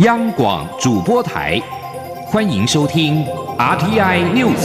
[0.00, 1.60] 央广主播台，
[2.24, 3.22] 欢迎收听
[3.58, 4.56] RTI News。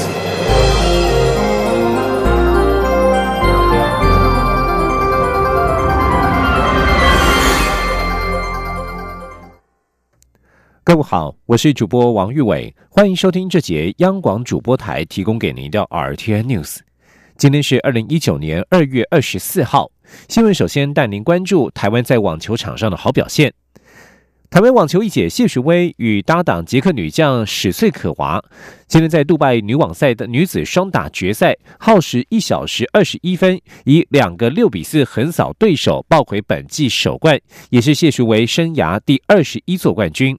[10.85, 16.77] 各位好，我是主播王玉伟，欢迎收听这节央广主播台提供给您的 RTI News。
[17.35, 19.91] 今天是二零一九年二月二十四号，
[20.29, 23.53] 新闻首先带您关注台湾在网球场上的好表现。
[24.55, 28.41] 台湾网球一姐谢淑薇与搭档捷克女将史翠可娃，
[28.87, 37.37] 今天在杜拜女网赛的女子双打决赛，耗时一小时二十一分，以两个六比四横扫对手，抱回本季首冠，
[37.69, 40.37] 也是谢淑薇生涯第二十一座冠军。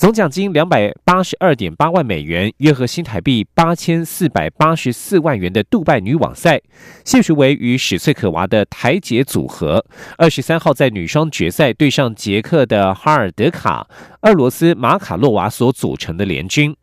[0.00, 6.58] 总奖金两百八十二点八万美元，约合新台币八千四百八十四万元的杜拜女网赛，
[7.04, 9.84] 谢淑薇与史翠可娃的台姐组合，
[10.16, 13.86] 二十三号在女双决赛对上捷克的哈尔德卡、
[14.22, 16.74] 俄罗斯马卡洛娃所组成的联军。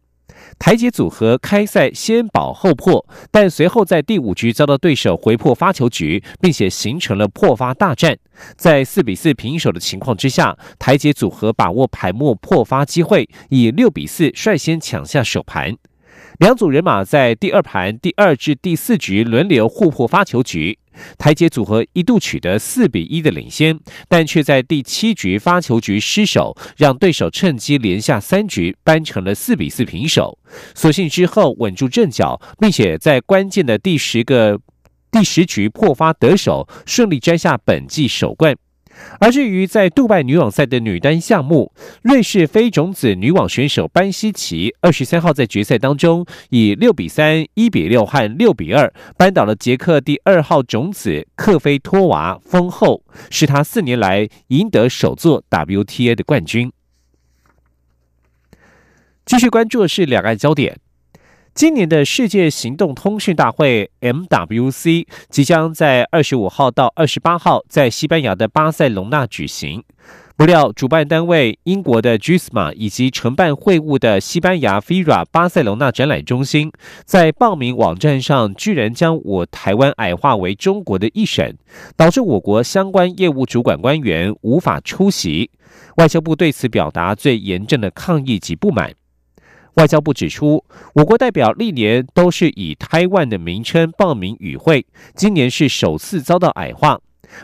[0.60, 8.16] 台姐组合开赛先保后破，但随后在第五局遭到对手回破发球局，并且形成了破发大战。
[8.56, 15.76] 在四比四平手的情况之下，台捷组合把握排末破发机会，以六比四率先抢下首盘。
[16.40, 20.78] 两组人马在第二盘第二至第四局轮流互破发球局。
[21.18, 30.40] 台阶组合一度取得四比一的领先，但却在第七局发球局失手，让对手趁机连下三局，扳成了四比四平手。
[30.74, 34.60] 所幸之后稳住阵脚，并且在关键的第十个
[35.12, 38.56] 第十局破发得手，顺利摘下本季首冠。
[39.20, 56.72] 而至于在杜拜女网赛的女单项目，瑞士非种子女网选手班希奇二十三号在决赛当中以六比三、一比六和六比二扳倒了捷克第二号种子克菲托娃，封后，是她四年来赢得首座 WTA 的冠军。
[59.26, 60.80] 继续关注的是两岸焦点。
[61.58, 69.84] 今年的世界行动通讯大会 （MWC） 即将在二十五号到二十八号在西班牙的巴塞隆纳举行。
[70.36, 76.72] 不料，主办单位英国的 GISMA 以及承办会务的西班牙 FIRA 巴塞隆纳展览中心，
[77.06, 81.56] 在报名网站上居然将我台湾矮化为中国的一省，
[81.96, 85.50] 导致我国相关业务主管官员无法出席。
[85.96, 88.94] 外交部对此表达最严正的抗议及不满。
[89.78, 90.64] 外交部指出，
[90.96, 94.84] 我国代表历年都是以台湾的名称报名与会，
[95.16, 97.00] 今年是首次遭到矮化。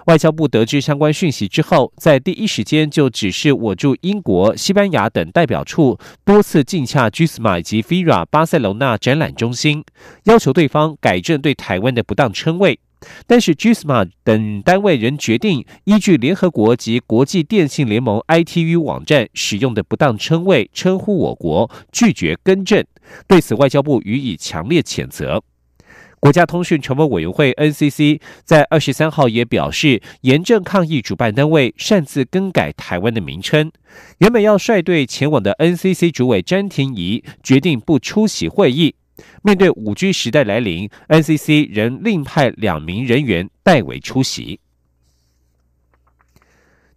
[0.07, 9.83] 外交部得知相关讯息之后，在第一时间就指示我驻英国、西班牙等代表处多次进洽 GISMA 以及 FIRA 巴塞隆那展览中心，
[10.23, 12.79] 要求对方改正对台湾的不当称谓。
[13.27, 22.85] 但是，GISMA 等单位仍决定依据联合国及国际电信联盟 ITU 网站使用的不当称谓称呼我国，拒绝更正。
[23.27, 25.43] 对此，外交部予以强烈谴责。
[26.19, 33.69] 国家通讯传播委员会 NCC 在二十三号也表示，严正抗议主办单位擅自更改台湾的名称。
[34.19, 38.95] 原本要率队前往的 NCC 主委詹廷仪决定不出席会议。
[39.41, 44.59] 面对五 G 时代来临，NCC 仍另派两名人员代为出席。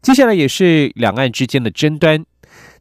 [0.03, 2.25] 接下来也是两岸之间的争端。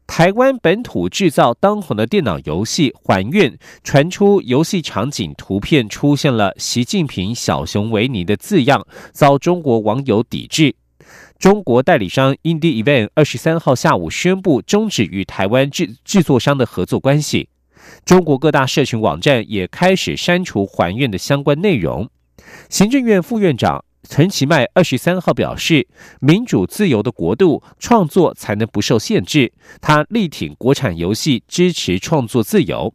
[0.08, 3.52] 台湾本土制造当红的电脑游戏《还愿》，
[3.84, 10.76] 传出游戏场景图片出现了“习近平小熊维尼”的字样，遭中国网友抵制。
[11.40, 17.50] 中国代理商 Indie Event 二十三号下午宣布终止与台湾制制作商的合作关系。
[18.04, 22.10] 中国各大社群网站也开始删除还愿的相关内容。
[22.70, 25.88] 行政院副院长陈其迈二十三号表示
[26.22, 29.52] ：“民主自由的国度，创作才能不受限制。”
[29.82, 32.94] 他力挺国产游戏，支持创作自由。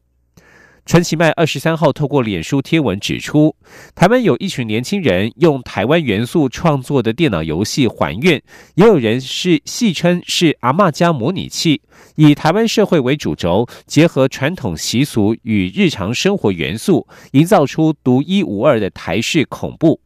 [0.90, 3.54] 陈其迈二十三号透过脸书贴文指出，
[3.94, 8.36] 台湾有一群年轻人用台湾元素创作的电脑游戏《还愿》，
[8.74, 11.80] 也有人是戏称是阿嬷家模拟器，
[12.16, 20.00] 以台湾社会为主轴，结合传统习俗与日常生活元素，营造出独一无二的台式恐怖。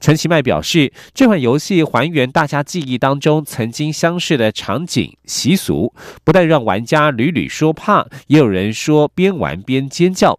[0.00, 5.92] 陈其迈表示，这款游戏还原大家记忆当中曾经相似的场景习俗，
[6.22, 10.38] 不但让玩家屡屡说怕，也有人说边玩边尖叫。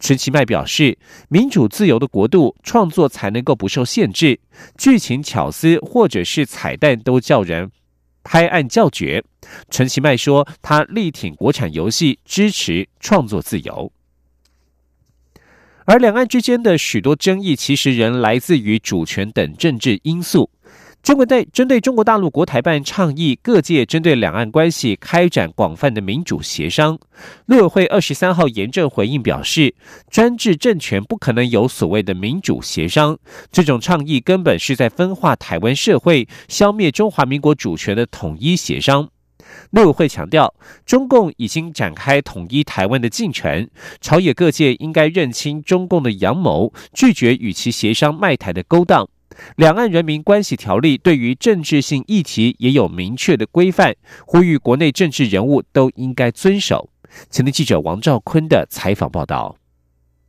[0.00, 0.98] 陈其迈表示，
[1.28, 4.40] 民主自由的国度，创作才能够不受限制，
[4.76, 7.70] 剧情巧思或者是彩蛋都叫人
[8.24, 9.22] 拍案叫绝。
[9.70, 13.92] 陈其迈说，他力挺国产游戏，支持创作自由。
[15.88, 20.50] 而两岸之间的许多争议，其实仍来自于主权等政治因素。
[21.02, 26.98] 中国对针对中国大陆国台办倡议各界针对两岸关系开展广泛的民主协商，
[27.46, 29.74] 陆委会二十三号严正回应表示，
[30.10, 33.16] 专制政权不可能有所谓的民主协商，
[33.50, 39.08] 这种倡议根本是在分化台湾社会、消灭中华民国主权的统一协商。
[39.70, 40.54] 陆委会强调，
[40.86, 43.68] 中共已经展开统一台湾的进程，
[44.00, 49.08] 朝野各界应该认清中共的阳谋，拒绝与其协商卖台的勾当。
[49.56, 53.94] 两岸人民关系条例对于政治性议题也有明确的规范，
[54.26, 56.88] 呼吁国内政治人物都应该遵守。
[57.30, 59.56] 前天记者王兆坤的采访报道：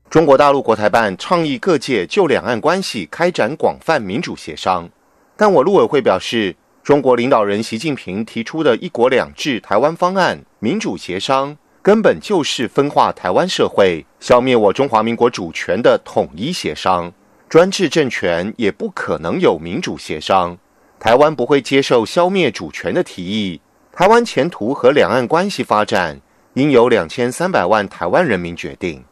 [0.10, 4.90] 中国大陆国台办倡议各界就两岸关系开展广泛民主协商，
[5.38, 6.56] 但我陆委会表示，
[6.90, 17.14] 中国领导人习近平提出的一国两制台湾方案民主协商，根本就是分化台湾社会、消灭我中华民国主权的统一协商。
[17.48, 20.58] 专制政权也不可能有民主协商，
[21.00, 23.62] 台湾不会接受消灭主权的提议。
[23.92, 26.20] 台湾前途和两岸关系发展，
[26.56, 29.06] 应由两千三百万台湾人民决定。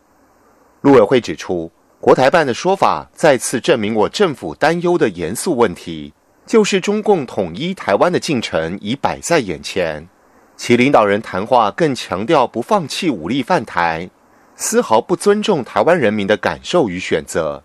[0.82, 1.72] 陆委会指出，
[2.02, 6.12] 国台办的说法再次证明我政府担忧的严肃问题，
[6.48, 10.08] 就是中共统一台湾的进程已摆在眼前，
[10.56, 14.10] 其领导人谈话更强调不放弃武力犯台，
[14.56, 17.62] 丝毫不尊重台湾人民的感受与选择。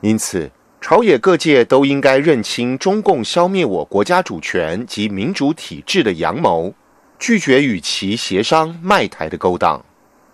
[0.00, 6.72] 因此，朝野各界都应该认清中共消灭我国家主权及民主体制的阳谋，
[7.18, 9.84] 拒绝与其协商卖台的勾当。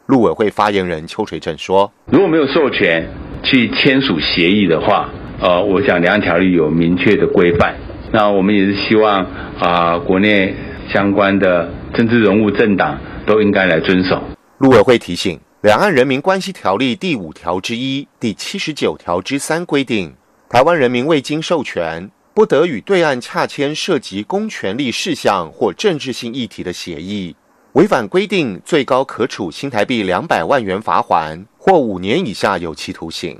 [0.06, 3.06] 陆委会发言人邱垂正说：“如果没有授权
[3.42, 5.08] 去签署协议的话，
[5.40, 7.74] 呃，我想两岸条例有明确的规范。
[8.12, 9.24] 那我们也是希望
[9.60, 10.54] 啊，国内
[10.92, 14.22] 相关的政治人物、政党都应该来遵守。”
[14.58, 15.36] 陆委会提醒。
[15.62, 20.14] 《两岸人民关系条例》第五条之一、第七十九条之三规定，
[20.48, 27.34] 台湾人民未经授权，不得与对岸洽签涉及公权力事项或政治性议题的协议。
[27.72, 33.36] 违反规定，最高可处新台币两百万元罚款或五年以下有期徒刑。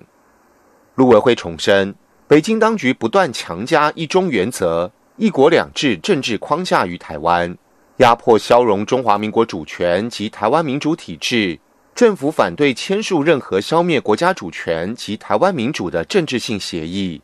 [0.99, 1.95] 陆委会重申，
[2.27, 7.57] 北京当局不断强加“一中”原则、“一国两制”政治框架于台湾，
[7.99, 11.57] 压迫消融中华民国主权及台湾民主体制。
[11.95, 17.23] 政府反对签署任何消灭国家主权及台湾民主的政治性协议，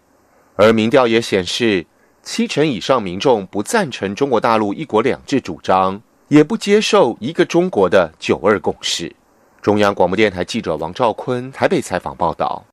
[0.55, 1.85] 而民调也显示，
[2.23, 9.13] 七成以上民众不赞成中国大陆“一国两制”主张，也不接受一个中国的“九二共识”。
[9.61, 12.65] 中央广播电台记者王兆坤台北采访报道。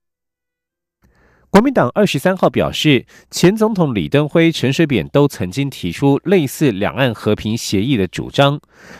[1.51, 8.57] 国民党二十三号表示，前总统李登辉、陈水扁都曾经提出类似两岸和平协议的主张，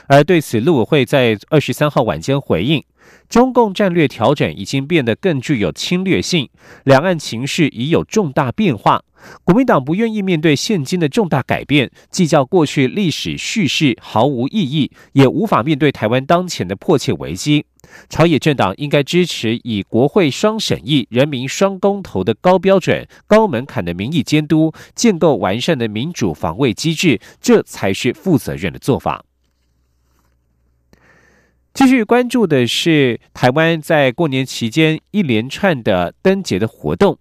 [0.07, 2.83] 而对此，陆委会在二十三号晚间回应。
[3.29, 6.49] 中共战略调整已经变得更具有侵略性，
[6.83, 9.01] 两岸情势已有重大变化。
[9.45, 17.65] 国民党不愿意面对现今的重大改变，计较过去历史叙事毫无意义，也无法面对台湾当前的迫切危机。
[18.09, 29.25] 朝野政党应该支持以国会双审议、人民双公投的高标准、高门槛的民意监督，建构完善的民主防卫机制，这才是负责任的做法。
[31.73, 37.17] 继续关注的是台湾在过年期间一连串的灯节的活动。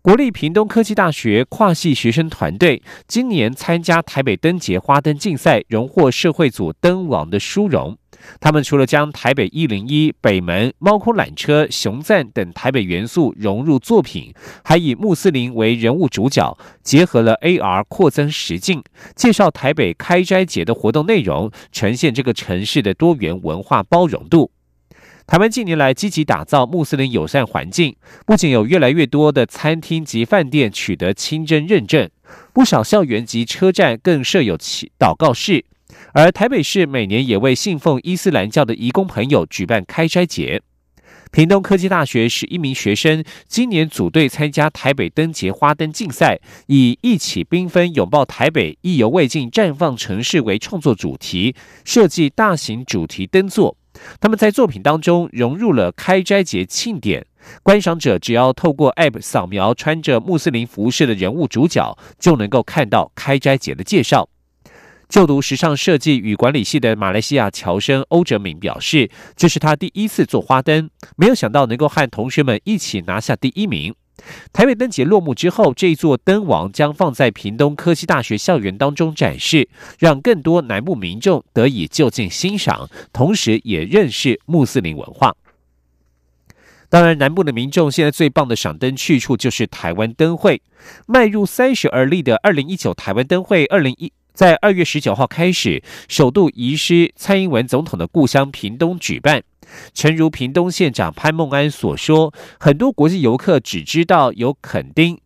[0.00, 7.96] 国立屏东科技大学跨系学生团队今年参加台北灯节花灯竞赛，荣获社会组灯王的殊荣。
[8.40, 14.32] 他们除了将台北一零一、北门、猫空缆车、熊赞等台北元素融入作品，
[14.62, 18.82] 还以穆斯林为人物主角，结合了 AR 扩增实境，
[19.16, 24.52] 介绍台北开斋节的活动内容，呈现这个城市的多元文化包容度。
[25.26, 32.10] 台湾近年来积极打造穆斯林友善环境，不仅有越来越多的餐厅及饭店取得清真认证，
[32.52, 35.64] 不少校园及车站更设有祈祷告室。
[36.12, 40.60] 而台北市每年也为信奉伊斯兰教的移工朋友举办开斋节。
[41.30, 51.54] 屏东科技大学十一名学生今年组队参加台北灯节花灯竞赛，以“一起缤纷拥抱台北，意犹未尽绽放城市”为创作主题，
[51.86, 53.78] 设计大型主题灯座。
[54.20, 57.26] 他们在作品当中融入了开斋节庆典，
[57.62, 64.28] 观赏者只要透过 App 扫描穿着穆斯林服饰的人物主角，就能够看到开斋节的介绍。
[65.08, 73.94] 就读时尚设计与管理系的马来西亚侨生欧哲敏表示，这是他第一次做花灯，没有想到能够和同学们一起拿下第一名。
[74.52, 85.34] 台北灯节落幕之后，这座灯王将放在屏东科技大学校园当中展示，让更多南部民众得以就近欣赏，同时也认识穆斯林文化。
[86.88, 90.60] 当然，南部的民众现在最棒的赏灯去处就是台湾灯会。
[91.06, 99.42] 迈入三十而立的二零一九台湾灯会，二零一在二月十九号开始，首度移师蔡英文总统的故乡屏东举办。
[99.92, 105.18] 诚如屏东县长潘孟安所说，很多国际游客只知道有垦丁，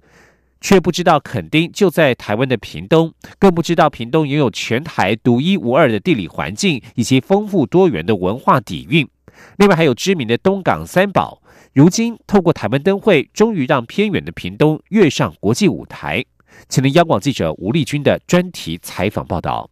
[0.60, 9.08] 却不知道垦丁就在台湾的屏东，更不知道屏东拥有全台独一无二的地理环境以及丰富多元的文化底蕴。
[9.56, 11.40] 另外，还有知名的东港三宝。
[11.72, 16.24] 如今，透过台湾灯会，终于让偏远的屏东跃上国际舞台。
[16.68, 19.70] 请听央广记者吴丽君的专题采访报道。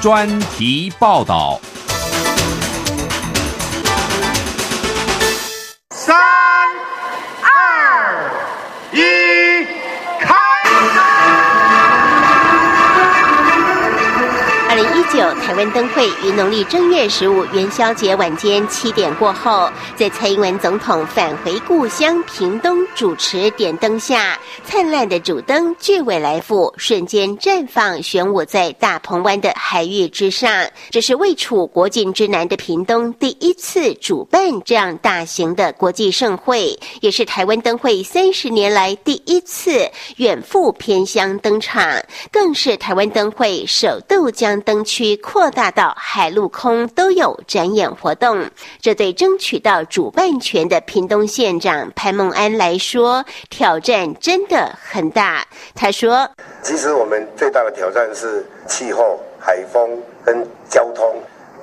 [0.00, 1.60] 专题报道。
[15.12, 30.50] 九台湾灯会于农历正月十五元宵节晚间七点过后，在蔡英文总统返回故乡屏东主持点灯下，灿烂的主灯巨尾来复，瞬间绽放，悬舞在大鹏湾的海域之上。
[30.88, 48.46] 这是位处国境之南的屏东第一次主办这样大型的国际盛会，也是台湾灯会三十年来第一次远赴偏乡登场，更是台湾灯会首度将灯区扩大到海陆空都有展演活动，
[48.80, 55.44] 这对争取到主办权的屏东县长潘孟安来说，挑战真的很大。
[55.74, 56.30] 他说
[56.62, 61.14] ：“其实我们最大的挑战是气候、海风跟交通。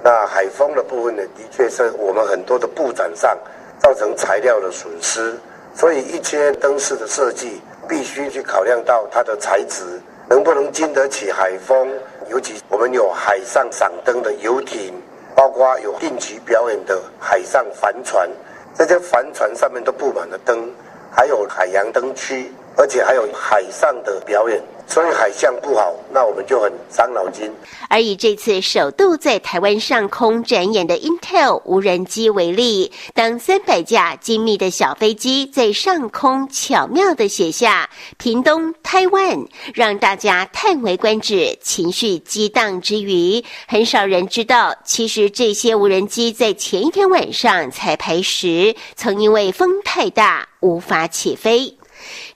[0.04, 3.38] 那海风的部分呢，的确是我们很多的布展上
[3.80, 5.40] 造成材料的损失，
[5.74, 9.84] 所以一些灯饰的设计必须去考量到它的材质
[10.28, 11.88] 能不能经得起海风。”
[12.30, 14.94] 尤其我们有海上赏灯的游艇，
[15.36, 18.30] 包括有定期表演的海上帆船，
[18.76, 20.72] 这些帆船上面都布满了灯，
[21.12, 24.62] 还有海洋灯区，而且还有海上的表演。
[24.90, 27.48] 所以海象不好，那我们就很伤脑筋。
[27.90, 51.76] 而以这次首度在台湾上空展演的 Intel 无人机为例，当三百架精密的小飞机在上空巧妙的写下“屏东台湾”，让大家叹为观止、情绪激荡之余，很少人知道，其实这些无人机在前一天晚上彩排时，曾因为风太大无法起飞。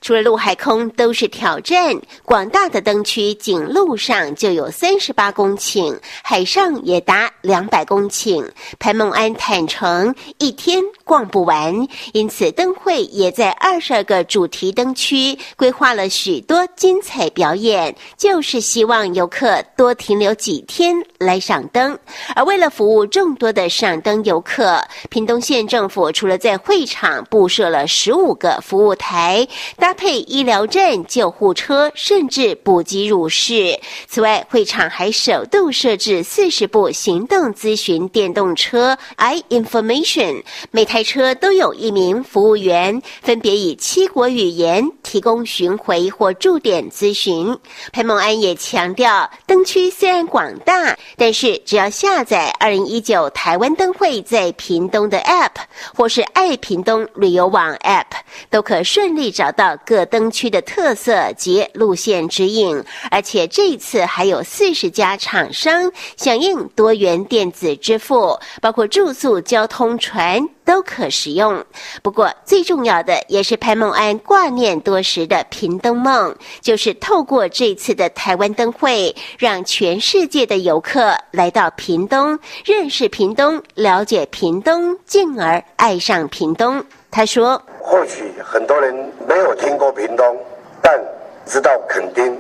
[0.04, 8.46] 除了陆海空都是挑战，广大的灯区仅陆上就有三十八公顷，海上也达两百公顷。
[8.78, 21.98] 潘孟安坦诚，一天逛不完，因此灯会也在二十二个主题灯区规划了许多精彩表演，就是希望游客多停留几天来赏灯。
[22.36, 29.48] 而为了服务众多的赏灯游客，屏东县政府除了在会场布设了十五个服务台。
[29.78, 33.80] 搭配医疗站、救护车，甚至补给乳室。
[34.08, 47.58] 此外，会场还首度设置四十部行动咨询电动车 （i information），每台车都有一名服务员，分别以七国语言提供巡回或驻点咨询。
[47.92, 55.52] 潘孟安也强调，灯区虽然广大，但是只要下载二零一九台湾灯会在屏东的 App，
[55.96, 58.06] 或是爱屏东旅游网 App，
[58.50, 59.74] 都可顺利找到。
[59.86, 71.64] 各灯区的特色及路线指引，而且这次还有四十家厂商响应多元电子支付，包括住宿、交通、船都可使用。
[72.02, 86.84] 不过最重要的，也是潘孟安挂念多时的屏东梦，就是透过这次的台湾灯会，让全世界的游客来到屏东，认识屏东，了解屏东，进而爱上屏东。
[87.12, 87.62] 他说。
[87.86, 88.96] 或许很多人
[89.28, 90.38] 没有听过屏东，
[90.82, 90.98] 但
[91.46, 92.34] 知道垦丁，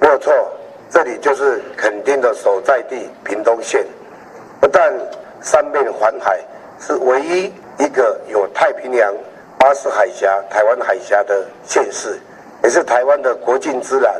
[0.00, 0.32] 没错，
[0.88, 3.84] 这里就是垦丁的所在地屏东县。
[4.58, 4.90] 不但
[5.42, 6.40] 三面环海，
[6.80, 9.14] 是唯一一个有太平洋、
[9.58, 12.18] 巴士海峡、台湾海峡的县市，
[12.64, 14.10] 也是台湾的国境之南。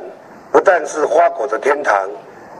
[0.52, 2.08] 不但是花果的天堂，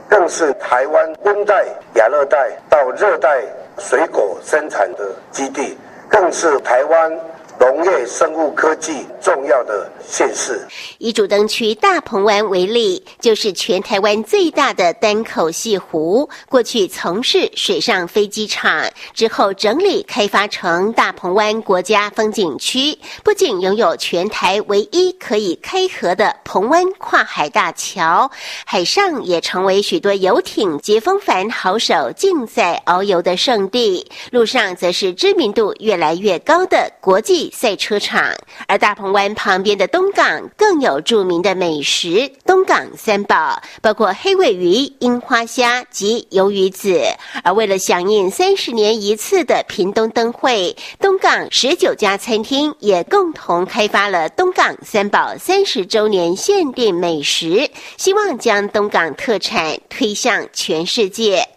[0.09, 1.63] 更是台湾温带、
[1.93, 3.43] 亚热带到热带
[3.77, 5.77] 水果生产的基地，
[6.09, 7.19] 更是台湾。
[7.59, 10.65] 农业生物科技重要的县市。
[10.97, 16.29] 以主灯区大鹏湾为例，就是全台湾最大的单口系湖。
[16.47, 22.97] 过去从事水上飞机场，之后整理开发成大鹏湾国家风景区。
[23.23, 28.29] 不仅拥有全台唯一可以开河的鹏湾跨海大桥，
[28.65, 34.09] 海上也成为许多游艇、接风帆好手竞赛遨游的圣地。
[34.31, 38.33] 路上则是知名度越来越高的国际赛车场。
[38.67, 47.01] 而大鹏湾旁边的东港更有著名的美食——东港三宝，包括黑尾鱼、樱花虾及鱿鱼子。
[47.43, 61.47] 而为了响应三十年一次的屏东灯会，东港十九家餐厅也共同开发了东港三宝三十周年限定美食，希望将东港特产推向全世界。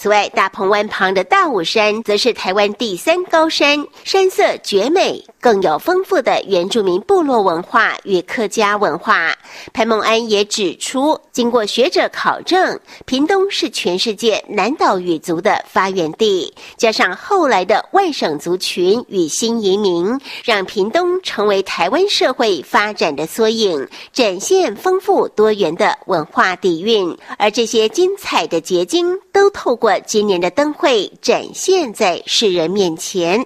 [0.00, 9.36] 此外，大鹏湾旁的大武山则是台湾第三高山，山色绝美，更有丰富的原住民部落文化与客家文化。
[9.74, 27.14] 潘孟安也指出，经过学者考证，屏东是全世界南岛语族的发源地，加上后来的外省族群与新移民，让屏东成为台湾社会发展的缩影，展现丰富多元的文化底蕴。
[27.36, 33.44] 而这些精彩的结晶，都透过今年的灯会展现在世人面前。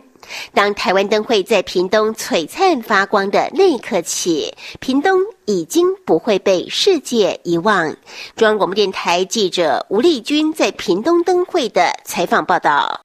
[0.53, 7.95] 当台湾灯会在屏东璀璨发光的那一刻起，屏东已经不会被世界遗忘。
[8.35, 13.01] 中央广播电台记者吴丽君在屏东灯会的采访报道。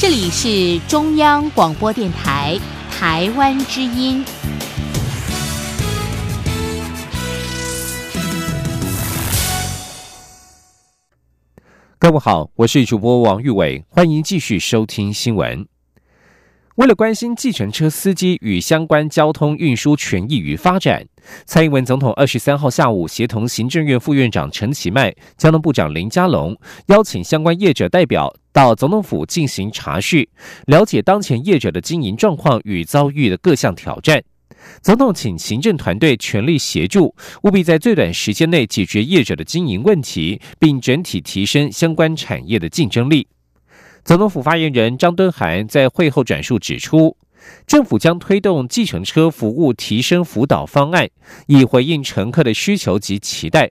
[0.00, 2.58] 这里是中央广播电台
[2.90, 4.24] 台湾之音。
[12.08, 15.66] 各位好，我是主播王玉伟，欢迎继续收听新闻。
[16.76, 21.06] 为了关心计程车司机与相关交通运输权益与发展，
[21.44, 30.30] 蔡英文总统二十三号下午协同行政院副院长陈其迈、交通部长林佳龙，邀请相关业者代表到总统府进行查叙，
[30.64, 34.22] 了解当前业者的经营状况与遭遇的各项挑战。
[34.82, 43.26] 总统请行政团队全力协助，务必在最短时间内解决业者的经营问题，并整体提升相关产业的竞争力。
[44.04, 47.16] 总统府发言人张敦涵在会后转述指出，
[47.66, 51.08] 政府将推动计程车服务提升辅导方案，
[51.46, 53.70] 以回应乘客的需求及期待。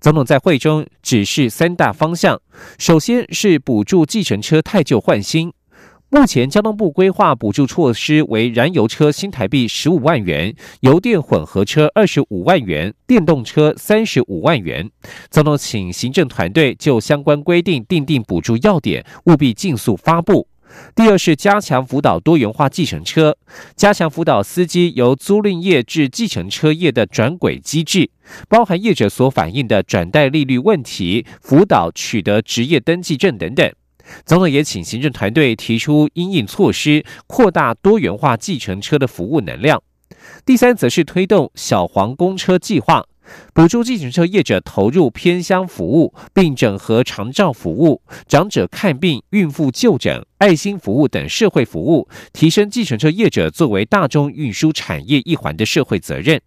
[0.00, 2.40] 总统在会中指示三大方向，
[2.78, 5.52] 首先是补助计程车太旧换新。
[6.10, 14.90] 目前交通部规划补助措施为燃油车新台币十五万元，油电混合车二十五万元，电动车三十五万元。
[15.30, 20.48] 总统请行政团队就相关规定订定补助要点，务必尽速发布。
[20.94, 23.36] 第二是加强辅导多元化计程车，
[23.76, 28.10] 加强辅导司机由租赁业至计程车业的转轨机制，
[28.48, 33.70] 包含业者所反映的转贷利率问题，辅导取得职业登记证等等。
[34.24, 39.82] 总统也请行政团队提出因应措施，扩大多元化计程车的服务能量。
[40.44, 43.04] 第三，则是推动小黄公车计划，
[43.52, 56.40] 补助计程车业者投入偏乡服务，并整合长照服务、长者看病、孕妇就诊、爱心服务等社会服务，提升计程车业者作为大众运输产业一环的社会责任。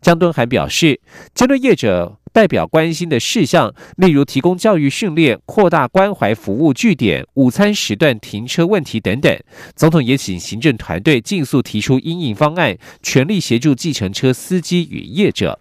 [0.00, 1.00] 张敦还表示，
[1.34, 2.21] 针对业者。
[2.32, 9.38] 代表关心的事项，例如提供教育训练、扩大关怀服务据点、午餐时段停车问题等等。
[9.76, 15.60] 总统也请行政团队尽速提出应应方案，全力协助计程车司机与业者。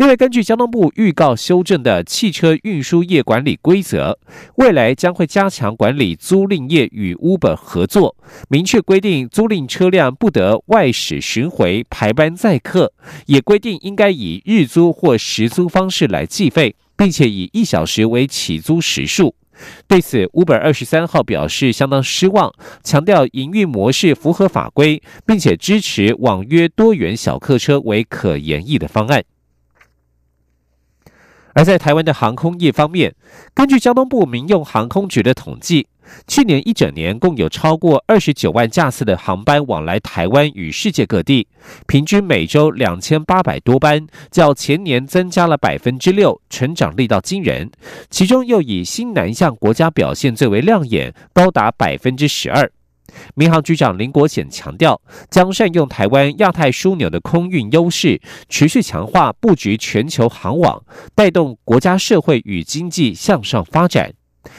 [0.00, 4.18] 另外，根据交通部预告修正的汽车运输业管理规则，
[4.56, 8.16] 未来将会加强管理租赁业与 Uber 合作，
[8.48, 12.94] 明确规定租赁车辆不得外驶巡回、排班载客，
[13.26, 19.34] 也规定应该以日租或时租方式来计费，并且以一小时为起租时数。
[19.86, 22.50] 对此，Uber 二十三号表示相当失望，
[22.82, 29.22] 强调营运模式符合法规，并且支持网约多元小客车为可研议的方案。
[31.54, 33.14] 而在台湾的航空业方面，
[33.54, 35.86] 根据交通部民用航空局的统计，
[36.26, 41.46] 去年一整年共有超过二十九万架次的航班往来台湾与世界各地，
[41.86, 47.70] 平均每周两千八百多班，较前年增加了百分之六，成长力道惊人。
[48.10, 52.70] 其中又以新南向国家表现最为亮眼，高达百分之十二。
[53.34, 60.82] 民航局长林国显强调，将善用台湾亚太枢纽的空运优势，持续强化布局全球航网，
[61.14, 64.12] 带动国家社会与经济向上发展。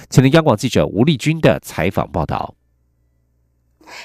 [0.10, 2.56] 请听央广记者吴丽君的采访报道。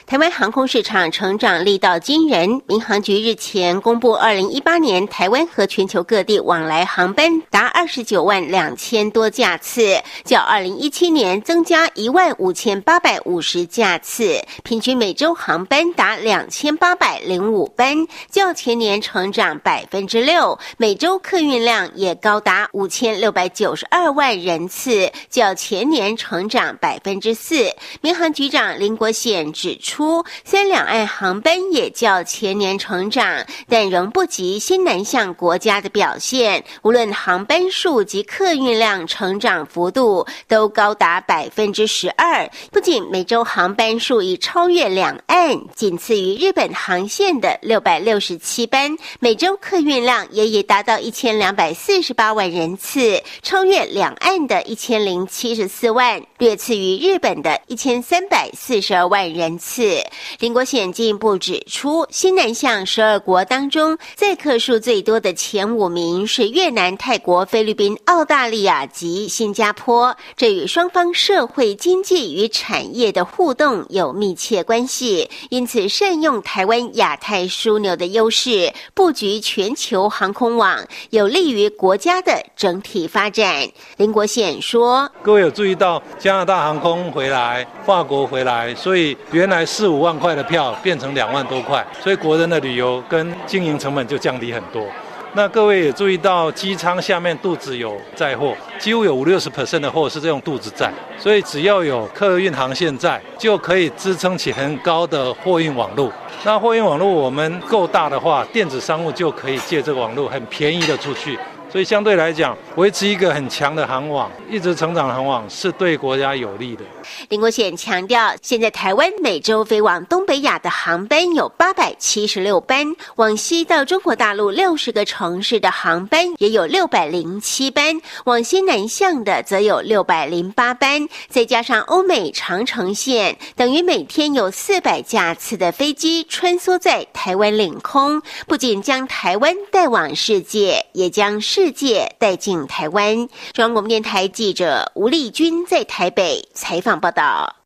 [0.06, 2.62] 台湾航空市场成长力道惊人。
[2.66, 20.58] 民航局日前公布，二零一八年台湾和全球各地往来航班达二十九万两千多架次，较二零一七年增加一万五千八百五十架次，平均每周航班达两千八百零五班，较前年成长百分之六。
[20.76, 27.70] 每周客运量也高达五千六百九十二万人次，较前年成长百分之四。
[28.00, 29.75] 民航局长林国显指。
[29.78, 36.62] 出，虽然两岸航班也较前年成长，但仍不及新南向国家的表现。
[36.82, 42.48] 无论航班数及客运量成长幅度，都高达百分之十二。
[42.70, 59.65] 不仅每周航班数已超越两岸，仅次于日本航线的六百六十七班，每周客运量也已达到一千两百四十八万人次，超越两岸的一千零七十四万，略次于日本的一千三百四十二万人次。
[59.66, 60.00] 次，
[60.38, 70.16] 林国显进一步指出，新南向十二国当中，载客数最多的前五名是越南、泰国、菲律宾、澳大利亚及新加坡。
[70.36, 75.28] 这与双方社会经济与产业的互动有密切关系。
[75.50, 80.78] 因此，善用台湾亚太枢纽的优势，布局全球航空网，
[81.10, 83.68] 有利于国家的整体发展。
[83.96, 94.84] 林国显说：“各位有注意到加拿大航空回来，法国回来，所以原来。”四五万块的票变成两万多块，所以国人的旅游跟经营成本就降低很多。
[95.32, 106.10] 那各位也注意到，机舱下面肚子有载货，几乎有五六十 percent 的货是这种肚子载，所以只要有客运航线在，就可以支撑起很高的货运网络。
[106.42, 111.38] 那货运网络我们够大的话，电子商务就可以借这个网络很便宜的出去。
[111.68, 116.82] 所以相对来讲，维持一个很强的航网，一直成长的航网是对国家有利的。
[117.28, 141.66] 林国显强调，现在台湾每周飞往东北亚的航班有八百七十六班，往西到中国大陆六十个城市的航班也有六百零七班，往西南向的则有六百零八班，再加上欧美长城线，等于每天有四百架次的飞机穿梭在台湾领空，不仅将台湾带往世界，也将世。
[141.66, 143.16] 世界带进台湾。
[143.52, 147.56] 中央广播电台记者吴丽君在台北采访报道。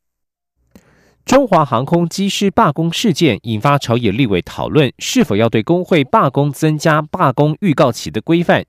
[1.23, 8.65] 中华航空机师罢工事件引发朝野立委讨论，是否要对工会罢工增加罢工预告期的规范。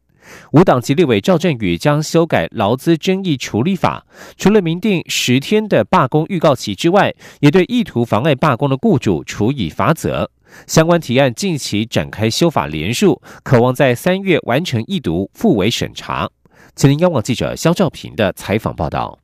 [0.53, 10.31] 无党籍立委赵振宇将修改劳资争议处理法，除了明定十天的罢工预告期之外，也对意图妨碍罢工的雇主处以罚则。
[10.67, 16.31] 相关提案近期展开修法联署，渴望在三月完成一读复委审查。
[16.75, 19.19] 吉林央广记者肖兆平的采访报道：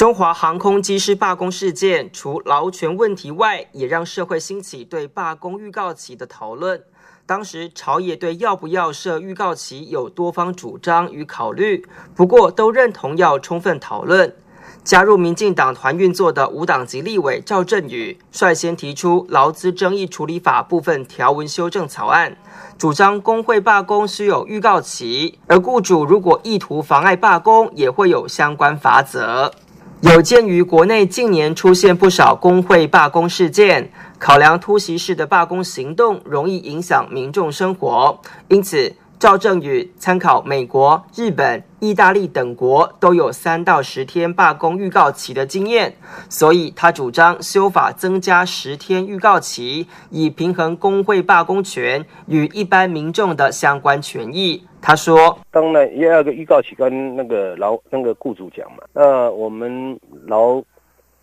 [0.00, 6.82] 中华航空机师罢工事件，除劳权问题外，也让社会兴起对罢工预告期的讨论。
[7.26, 11.86] 当时朝野对要不要设预告期有多方主张与考虑，
[12.16, 14.34] 不过都认同要充分讨论。
[14.82, 22.34] 加入民进党团运作的无党籍立委赵振宇率先提出劳资争议处理法部分条文修正草案，
[22.78, 29.52] 主张工会罢工需有预告期，而雇主如果意图妨碍罢工，也会有相关法则。
[30.00, 38.94] 有鉴于国内近年出现不少工会罢工事件，考量突袭式的罢工行动容易影响民众生活，因此。
[39.18, 45.94] 赵正宇参考美国、日本、意大利等国都有三到十天罢工预告期的经验，
[46.30, 54.64] 所以他主张修法增加十天预告期，以平衡工会罢工权与一般民众的相关权益。
[54.80, 60.62] 他说：“当然也要个预告期跟那个劳那个雇主讲嘛，那我们劳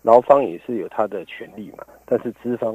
[0.02, 2.74] 劳方也是有他的权利嘛，但是资方。”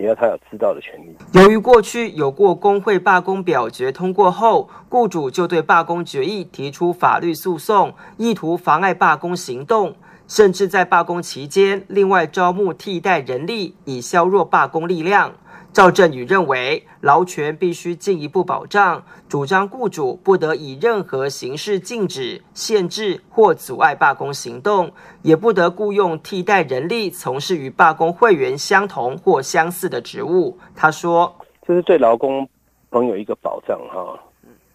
[0.00, 1.12] 也要他有知道的权利。
[1.32, 9.96] 由于过去有过工会罢工表决通过后，雇主就对罢工决议提出法律诉讼，意图妨碍罢工行动，
[10.28, 15.32] 甚至在罢工期间另外招募替代人力，以削弱罢工力量。
[15.72, 24.90] 赵振宇认为，劳权必须进一步保障，主张雇主不得以任何形式禁止、限制或阻碍罢工行动，
[25.22, 30.58] 也不得雇用替代人力从事与罢工会员相同或相似的职务。
[30.74, 31.32] 他说
[31.64, 32.48] ：“这是对劳工
[32.90, 34.18] 朋友一个保障哈。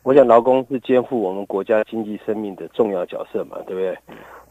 [0.03, 3.97] 我想劳工是肩负我们国家经济生命的重要角色嘛，对不对？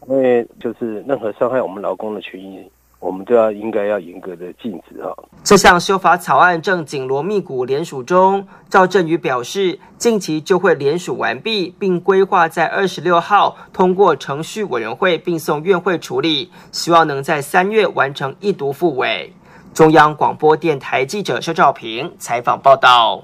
[0.07, 2.69] 因为就是任何伤害我们劳工的权益，
[3.03, 5.13] 我们都要应该要严格的禁止哈。
[5.43, 19.33] 这项修法草案正紧锣密鼓联署中，赵振宇表示，近期就会联署完毕，并规划在二十六号通过程序委员会，并送院会处理，希望能在三月完成一读复委。
[19.73, 23.21] 中央广播电台记者肖兆平采访报道。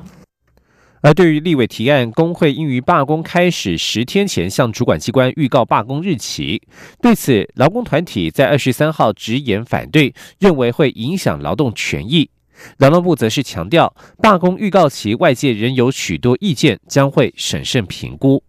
[1.02, 6.62] 而对于立委提案，工会应于罢工开始十天前向主管机关预告罢工日期。
[7.02, 12.30] 对此，劳工团体在二十三号直言反对，认为会影响劳动权益。
[12.78, 18.44] 劳动部则是强调，罢工预告期外界仍有许多意见，将会审慎评估。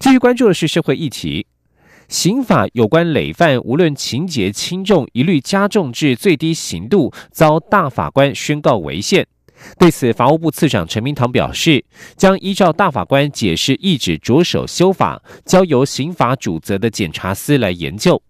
[0.00, 1.46] 继续关注的是社会议题，
[2.08, 9.28] 刑法有关累犯，无论情节轻重，一律加重至最低刑度，遭大法官宣告违宪。
[9.78, 11.84] 对此，法务部次长陈明堂表示，
[12.16, 18.22] 将依照大法官解释意旨着手修法，交由刑法主责的检察司来研究。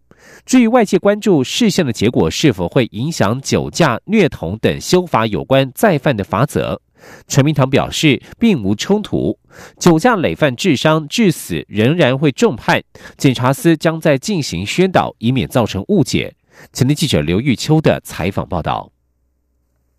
[0.45, 6.81] 至于外界关注事项的结果是否会影响酒驾、虐童等修法有关再犯的法则，
[7.27, 9.39] 陈明堂表示并无冲突。
[9.79, 12.83] 酒驾累犯致伤致死仍然会重判，
[13.17, 16.35] 检察司将在进行宣导，以免造成误解。
[16.73, 18.91] 前天记者刘玉秋的采访报道。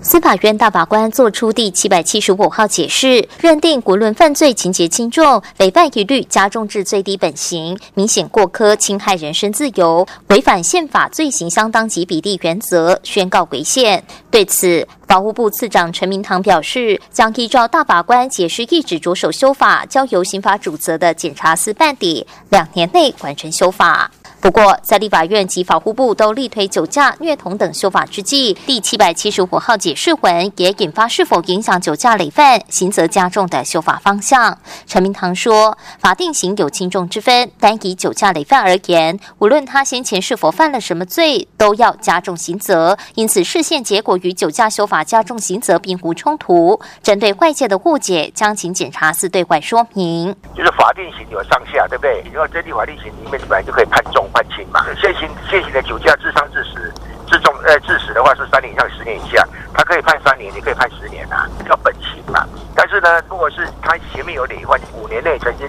[0.01, 14.01] 司法院大法官作出第七百七十五号解释，认定国论犯罪情节轻重，累犯一律加重至最低本刑，明显过苛，侵害人身自由，违反宪法罪行相当及比例原则，宣告违宪。
[14.31, 24.09] 对此，法务部次长陈明堂表示，将依照大法官解释意旨着手修法，交由刑法主责的检察司办理，两年内完成修法。
[24.41, 34.57] 不过，在立法院及法务部都力推酒驾、虐童等修法之际，第七百七十五号解释文也引发是否影响酒驾累犯、刑责加重的修法方向。
[34.87, 42.97] 陈明堂说，法定刑有轻重之分，单以酒驾累犯而言，无论他先前是否犯了什么罪，都要加重刑责。
[43.15, 46.79] 因此，视线结果与酒驾修法加重刑责并无冲突。
[47.03, 50.33] 针对外界的误解，将请检察司对外说明。
[50.55, 52.23] 就是法定刑有上下，对不对？
[52.31, 54.28] 如果针对法定刑里面本来就可以判重。
[54.33, 56.93] 判轻嘛，现行现行的酒驾致伤致死
[57.27, 62.45] 致重呃致死的话是三年以上十年以下，他可以判三年，也可以判十年啊，叫本刑嘛。
[62.75, 65.67] 但是呢，如果是他前面有累犯，五年内曾经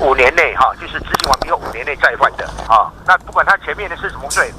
[0.00, 4.52] 五年内哈，就是执行完毕后五年内再犯的啊，那不管他前面的是什么罪，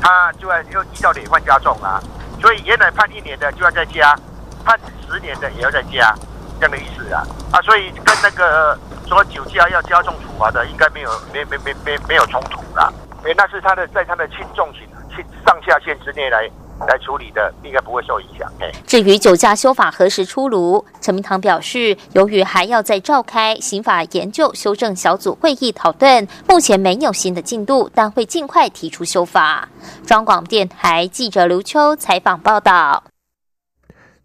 [0.00, 2.00] 他就要又依照累犯加重啊。
[2.40, 4.14] 所以原来判一年的就要再加，
[4.64, 6.14] 判十年的也要再加，
[6.60, 7.22] 这样的意思啊
[7.52, 8.78] 啊，所以跟那个。
[9.08, 12.92] 说酒驾要加重处罚的，应该没有没没没没没有冲突啦。
[13.24, 14.82] 哎，那是他的在他的轻重刑
[15.14, 16.50] 轻上下限之内来
[16.86, 18.50] 来处理的，应该不会受影响。
[18.60, 29.68] 哎，至于酒驾修法何时出炉，陈明堂表示，由于还要再召开刑法研究修正小组会议讨论，目前没有新的进度，但会尽快提出修法。
[30.06, 33.04] 中广电台记者刘秋采访报道。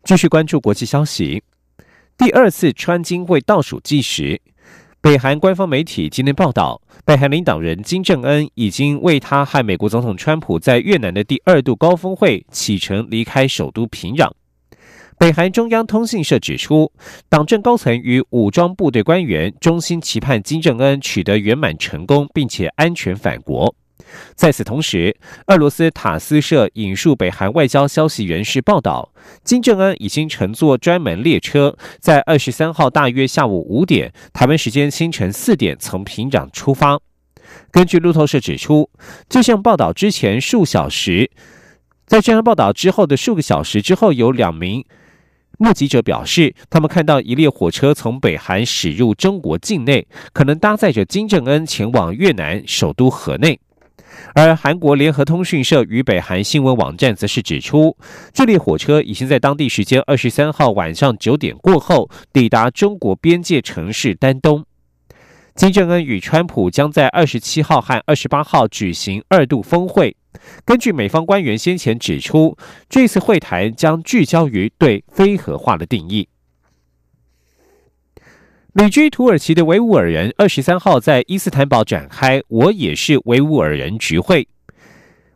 [0.04, 1.44] 继续关注国际消息，
[2.18, 4.42] 第二次川金会倒数计时。
[5.02, 14.30] 北韩官方媒体今天报道，北韩领导人金正恩已经为他和美国总统川普在越南的第二度高峰会启程离开首都平壤。
[15.18, 16.92] 北韩中央通讯社指出，
[17.30, 23.74] 党政高层与武装部队官员衷心期盼金正恩取得圆满成功，并且安全返国。
[24.36, 25.16] 在此同时，
[25.48, 29.12] 俄罗斯塔斯社引述北韩外交消息人士报道，
[29.44, 37.00] 金正恩已经乘坐专门列车，在二十三号大约下午五点（台湾时间清晨四点）从平壤出发。
[37.72, 38.90] 根据路透社指出，
[39.28, 41.30] 这项报道之前数小时，
[42.06, 44.86] 在这项报道之后的数个小时之后，有两名
[45.58, 53.60] 目击者表示，他们看到一列火车从北韩驶入中国境内，可能搭载着金正恩前往越南首都河内。
[54.34, 57.98] 而韩国联合通讯社与北韩新闻网站则是指出，
[58.34, 64.66] 这列火车已经在当地时间二十三号晚上九点过后抵达中国边界城市丹东。
[65.56, 70.16] 金正恩与川普将在二十七号和二十八号举行二度峰会。
[70.64, 72.56] 根据美方官员先前指出，
[72.88, 76.30] 这次会谈将聚焦于对非核化的定义。
[78.74, 84.48] 旅居土耳其的维吾尔人二十三号在伊斯坦堡展开“我也是维吾尔人”聚会。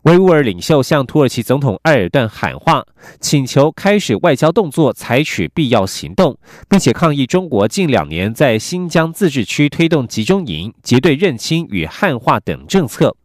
[0.03, 2.85] 维吾尔领袖向土耳其总统埃尔段喊话，
[3.19, 6.37] 请求开始外交动作，采取必要行动，
[6.69, 13.17] 并且抗议中国近两年在新疆自治区推动集中营、结对认亲与汉化等政策。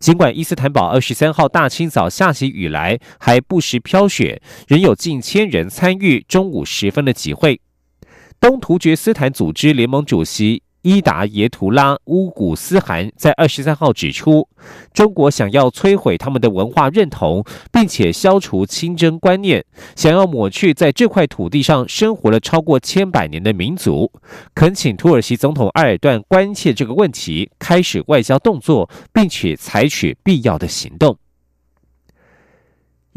[0.00, 7.60] 尽管伊斯坦堡二十三号大清早下起雨来，还不时飘雪，仍有近千人参与中午时分的集会。
[8.40, 14.48] 东突厥斯坦组织联盟主席伊达耶图拉·乌古斯汗在二十三号指出，
[14.94, 19.64] 中国想要摧毁他们的文化认同，并且消除清真观念，
[19.96, 24.12] 想要抹去在这块土地上生活了超过千百年的民族，
[24.54, 31.18] 恳请土耳其总统埃尔段关切这个问题，开始外交动作，并且采取必要的行动。